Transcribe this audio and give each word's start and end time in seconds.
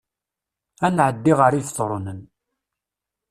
Ad 0.85 0.93
nɛeddi 0.95 1.33
ɣer 1.39 1.51
Ibetṛunen 1.53 2.21